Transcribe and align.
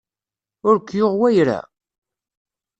Ur 0.67 0.75
k-yuɣ 0.79 1.13
wayra? 1.19 1.59